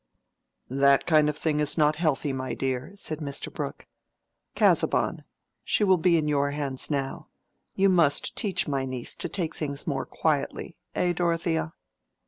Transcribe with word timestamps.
"That 0.67 1.05
kind 1.05 1.29
of 1.29 1.37
thing 1.37 1.59
is 1.59 1.77
not 1.77 1.97
healthy, 1.97 2.33
my 2.33 2.55
dear," 2.55 2.93
said 2.95 3.19
Mr. 3.19 3.53
Brooke. 3.53 3.85
"Casaubon, 4.55 5.25
she 5.63 5.83
will 5.83 5.99
be 5.99 6.17
in 6.17 6.27
your 6.27 6.49
hands 6.49 6.89
now: 6.89 7.27
you 7.75 7.87
must 7.87 8.35
teach 8.35 8.67
my 8.67 8.83
niece 8.83 9.13
to 9.13 9.29
take 9.29 9.55
things 9.55 9.85
more 9.85 10.07
quietly, 10.07 10.75
eh, 10.95 11.13
Dorothea?" 11.13 11.73